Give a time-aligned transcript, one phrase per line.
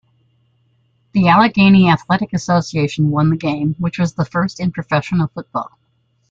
[1.11, 5.77] The Allegheny Athletic Association won the game, which was the first in professional football.